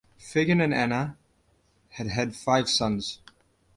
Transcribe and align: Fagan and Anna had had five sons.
Fagan 0.17 0.59
and 0.61 0.73
Anna 0.73 1.15
had 1.89 2.07
had 2.07 2.35
five 2.35 2.67
sons. 2.67 3.19